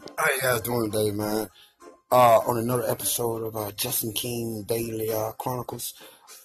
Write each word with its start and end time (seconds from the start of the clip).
How 0.00 0.26
you 0.32 0.40
guys 0.40 0.60
doing 0.60 0.92
today, 0.92 1.10
man? 1.10 1.48
Uh, 2.10 2.38
on 2.46 2.56
another 2.56 2.88
episode 2.88 3.42
of 3.42 3.56
uh, 3.56 3.72
Justin 3.72 4.12
King 4.12 4.62
Daily 4.62 5.12
uh, 5.12 5.32
Chronicles. 5.32 5.94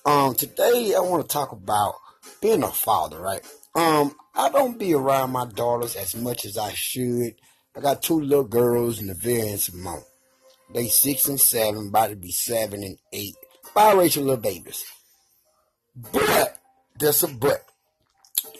Um, 0.05 0.33
today 0.33 0.95
I 0.97 0.99
want 1.01 1.21
to 1.21 1.31
talk 1.31 1.51
about 1.51 1.93
being 2.41 2.63
a 2.63 2.69
father, 2.69 3.19
right? 3.19 3.41
Um, 3.75 4.15
I 4.33 4.49
don't 4.49 4.79
be 4.79 4.95
around 4.95 5.31
my 5.31 5.45
daughters 5.45 5.95
as 5.95 6.15
much 6.15 6.45
as 6.45 6.57
I 6.57 6.71
should. 6.73 7.35
I 7.77 7.81
got 7.81 8.01
two 8.01 8.19
little 8.19 8.43
girls 8.43 8.99
in 8.99 9.05
the 9.05 9.13
variance 9.13 9.69
amount. 9.69 10.05
They 10.73 10.87
six 10.87 11.27
and 11.27 11.39
seven, 11.39 11.89
about 11.89 12.09
to 12.09 12.15
be 12.15 12.31
seven 12.31 12.83
and 12.83 12.97
eight. 13.11 13.35
Biracial 13.75 14.23
little 14.23 14.37
babies. 14.37 14.83
But 15.95 16.57
there's 16.97 17.21
a 17.21 17.27
but. 17.27 17.63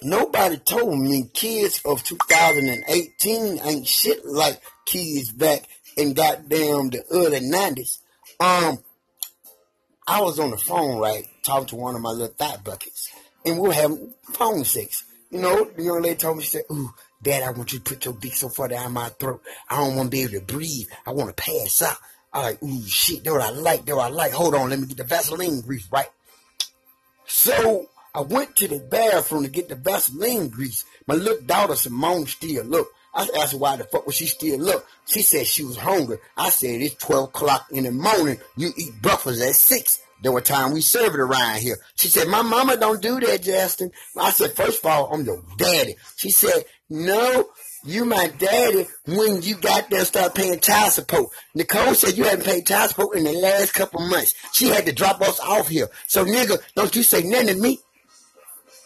Nobody 0.03 0.57
told 0.57 0.99
me 0.99 1.29
kids 1.33 1.81
of 1.85 2.03
2018 2.03 3.59
ain't 3.63 3.87
shit 3.87 4.25
like 4.25 4.61
kids 4.85 5.31
back 5.31 5.67
in 5.97 6.13
goddamn 6.13 6.89
the 6.89 7.03
early 7.11 7.39
90s. 7.39 7.99
Um, 8.39 8.79
I 10.07 10.21
was 10.21 10.39
on 10.39 10.51
the 10.51 10.57
phone, 10.57 10.99
right, 10.99 11.25
talking 11.43 11.67
to 11.67 11.75
one 11.75 11.95
of 11.95 12.01
my 12.01 12.11
little 12.11 12.27
thought 12.27 12.63
buckets, 12.63 13.11
and 13.45 13.59
we 13.59 13.67
were 13.67 13.73
having 13.73 14.13
phone 14.33 14.63
sex. 14.65 15.05
You 15.29 15.39
know, 15.39 15.65
the 15.65 15.83
young 15.83 16.01
lady 16.01 16.15
told 16.15 16.37
me, 16.37 16.43
she 16.43 16.49
said, 16.49 16.63
Ooh, 16.71 16.93
Dad, 17.21 17.43
I 17.43 17.51
want 17.51 17.71
you 17.71 17.79
to 17.79 17.83
put 17.83 18.05
your 18.05 18.13
dick 18.15 18.35
so 18.35 18.49
far 18.49 18.67
down 18.67 18.91
my 18.91 19.09
throat. 19.09 19.41
I 19.69 19.77
don't 19.77 19.95
want 19.95 20.07
to 20.07 20.11
be 20.11 20.23
able 20.23 20.33
to 20.33 20.41
breathe. 20.41 20.87
I 21.07 21.11
want 21.11 21.35
to 21.35 21.41
pass 21.41 21.81
out. 21.81 21.97
I 22.33 22.41
like, 22.41 22.63
ooh, 22.63 22.81
shit, 22.85 23.23
that 23.23 23.31
what 23.31 23.41
I 23.41 23.51
like, 23.51 23.85
that 23.85 23.95
what 23.95 24.11
I 24.11 24.13
like. 24.13 24.31
Hold 24.33 24.55
on, 24.55 24.69
let 24.69 24.79
me 24.79 24.87
get 24.87 24.97
the 24.97 25.03
Vaseline 25.03 25.61
grease, 25.61 25.87
right? 25.91 26.09
So 27.25 27.87
I 28.13 28.21
went 28.21 28.55
to 28.57 28.67
the 28.67 28.79
bathroom 28.79 29.43
to 29.43 29.49
get 29.49 29.69
the 29.69 29.75
Vaseline 29.75 30.49
grease. 30.49 30.83
My 31.07 31.15
little 31.15 31.41
daughter 31.45 31.75
Simone 31.75 32.25
still 32.25 32.65
look. 32.65 32.89
I 33.15 33.27
asked 33.39 33.51
her 33.53 33.57
why 33.57 33.75
the 33.75 33.83
fuck 33.83 34.05
was 34.05 34.15
she 34.15 34.25
still 34.25 34.59
look. 34.59 34.85
She 35.05 35.21
said 35.21 35.45
she 35.45 35.63
was 35.63 35.77
hungry. 35.77 36.17
I 36.35 36.49
said 36.49 36.81
it's 36.81 36.95
twelve 36.95 37.29
o'clock 37.29 37.67
in 37.71 37.83
the 37.83 37.91
morning. 37.91 38.39
You 38.57 38.71
eat 38.75 39.01
breakfast 39.01 39.41
at 39.41 39.55
six. 39.55 39.99
There 40.23 40.31
were 40.31 40.41
time 40.41 40.71
we 40.71 40.79
serve 40.81 41.13
it 41.13 41.19
around 41.19 41.57
here. 41.59 41.77
She 41.95 42.07
said, 42.07 42.29
My 42.29 42.41
mama 42.41 42.77
don't 42.77 43.01
do 43.01 43.19
that, 43.19 43.43
Justin. 43.43 43.91
I 44.17 44.31
said, 44.31 44.53
First 44.53 44.79
of 44.79 44.89
all, 44.89 45.13
I'm 45.13 45.25
your 45.25 45.43
daddy. 45.57 45.97
She 46.15 46.31
said, 46.31 46.63
No, 46.89 47.49
you 47.83 48.05
my 48.05 48.27
daddy 48.37 48.87
when 49.05 49.41
you 49.41 49.55
got 49.55 49.89
there 49.89 50.05
start 50.05 50.33
paying 50.33 50.61
child 50.61 50.93
support. 50.93 51.29
Nicole 51.53 51.93
said 51.93 52.17
you 52.17 52.23
haven't 52.23 52.45
paid 52.45 52.65
child 52.65 52.91
support 52.91 53.17
in 53.17 53.25
the 53.25 53.33
last 53.33 53.73
couple 53.73 53.99
months. 54.07 54.33
She 54.53 54.67
had 54.67 54.85
to 54.85 54.93
drop 54.93 55.21
us 55.21 55.39
off 55.41 55.67
here. 55.67 55.89
So 56.07 56.23
nigga, 56.23 56.57
don't 56.75 56.95
you 56.95 57.03
say 57.03 57.23
nothing 57.23 57.47
to 57.47 57.55
me. 57.55 57.79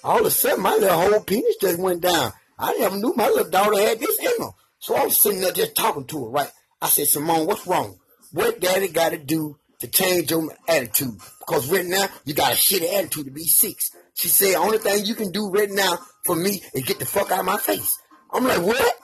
All 0.03 0.21
of 0.21 0.25
a 0.25 0.31
sudden 0.31 0.63
my 0.63 0.73
little 0.73 0.97
whole 0.97 1.21
penis 1.21 1.57
just 1.61 1.77
went 1.77 2.01
down. 2.01 2.33
I 2.57 2.73
never 2.77 2.97
knew 2.97 3.13
my 3.15 3.27
little 3.27 3.49
daughter 3.49 3.77
had 3.79 3.99
this 3.99 4.19
in 4.19 4.43
her. 4.43 4.51
So 4.79 4.95
I 4.95 5.05
was 5.05 5.19
sitting 5.19 5.41
there 5.41 5.51
just 5.51 5.75
talking 5.75 6.05
to 6.05 6.25
her, 6.25 6.29
right? 6.29 6.51
I 6.81 6.89
said, 6.89 7.07
Simone, 7.07 7.47
what's 7.47 7.67
wrong? 7.67 7.97
What 8.31 8.59
daddy 8.59 8.87
gotta 8.87 9.17
do 9.17 9.57
to 9.79 9.87
change 9.87 10.31
your 10.31 10.55
attitude? 10.67 11.17
Because 11.39 11.71
right 11.71 11.85
now 11.85 12.07
you 12.25 12.33
got 12.33 12.53
a 12.53 12.55
shitty 12.55 12.93
attitude 12.93 13.25
to 13.25 13.31
be 13.31 13.43
six. 13.43 13.91
She 14.13 14.27
said, 14.27 14.55
only 14.55 14.79
thing 14.79 15.05
you 15.05 15.15
can 15.15 15.31
do 15.31 15.49
right 15.49 15.69
now 15.69 15.99
for 16.25 16.35
me 16.35 16.61
is 16.73 16.83
get 16.83 16.99
the 16.99 17.05
fuck 17.05 17.31
out 17.31 17.39
of 17.39 17.45
my 17.45 17.57
face. 17.57 17.97
I'm 18.31 18.43
like, 18.43 18.61
what? 18.61 18.95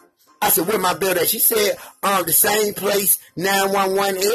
I 0.41 0.49
said, 0.49 0.67
where 0.67 0.79
my 0.79 0.93
bill 0.93 1.17
at? 1.17 1.29
She 1.29 1.39
said, 1.39 1.77
um, 2.01 2.23
the 2.25 2.33
same 2.33 2.73
place, 2.73 3.17
9118. 3.37 4.31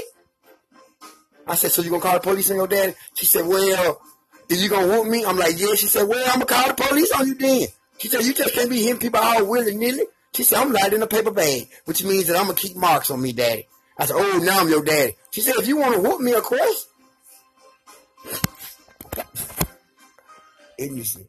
I 1.46 1.54
said, 1.54 1.70
so 1.70 1.82
you 1.82 1.90
gonna 1.90 2.02
call 2.02 2.14
the 2.14 2.20
police 2.20 2.50
on 2.50 2.56
your 2.56 2.66
daddy? 2.66 2.94
She 3.14 3.26
said, 3.26 3.46
well, 3.46 4.00
is 4.48 4.62
you 4.62 4.70
gonna 4.70 4.86
whoop 4.86 5.06
me? 5.06 5.24
I'm 5.24 5.36
like, 5.36 5.58
yeah. 5.58 5.74
She 5.74 5.86
said, 5.86 6.08
well, 6.08 6.24
I'm 6.26 6.40
gonna 6.40 6.46
call 6.46 6.68
the 6.68 6.74
police 6.74 7.12
on 7.12 7.26
you 7.26 7.34
then. 7.34 7.68
She 7.98 8.08
said, 8.08 8.24
you 8.24 8.32
just 8.32 8.54
can't 8.54 8.70
be 8.70 8.82
hitting 8.82 8.98
people 8.98 9.20
all 9.20 9.44
willy-nilly. 9.46 10.04
She 10.34 10.44
said, 10.44 10.58
I'm 10.58 10.72
lying 10.72 10.92
in 10.92 11.02
a 11.02 11.06
paper 11.06 11.30
bag, 11.30 11.68
which 11.84 12.04
means 12.04 12.26
that 12.28 12.36
I'm 12.36 12.46
gonna 12.46 12.54
keep 12.54 12.76
marks 12.76 13.10
on 13.10 13.20
me, 13.20 13.32
daddy. 13.32 13.66
I 13.98 14.06
said, 14.06 14.16
oh, 14.16 14.38
now 14.38 14.60
I'm 14.60 14.68
your 14.68 14.84
daddy. 14.84 15.16
She 15.32 15.40
said, 15.40 15.56
if 15.56 15.66
you 15.66 15.78
want 15.78 15.94
to 15.94 16.00
whoop 16.00 16.20
me, 16.20 16.32
of 16.32 16.44
course. 16.44 16.86
Interesting. 20.78 21.26